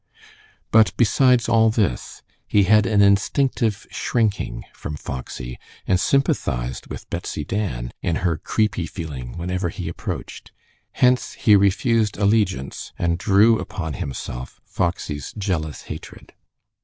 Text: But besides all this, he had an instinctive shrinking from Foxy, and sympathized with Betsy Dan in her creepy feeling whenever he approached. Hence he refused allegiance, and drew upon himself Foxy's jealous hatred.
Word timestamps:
But 0.71 0.97
besides 0.97 1.47
all 1.47 1.69
this, 1.69 2.23
he 2.47 2.63
had 2.63 2.87
an 2.87 3.03
instinctive 3.03 3.85
shrinking 3.91 4.63
from 4.73 4.95
Foxy, 4.97 5.59
and 5.85 5.99
sympathized 5.99 6.87
with 6.87 7.07
Betsy 7.11 7.45
Dan 7.45 7.91
in 8.01 8.15
her 8.25 8.37
creepy 8.39 8.87
feeling 8.87 9.37
whenever 9.37 9.69
he 9.69 9.87
approached. 9.87 10.51
Hence 10.93 11.33
he 11.33 11.55
refused 11.55 12.17
allegiance, 12.17 12.93
and 12.97 13.19
drew 13.19 13.59
upon 13.59 13.93
himself 13.93 14.59
Foxy's 14.65 15.35
jealous 15.37 15.83
hatred. 15.83 16.33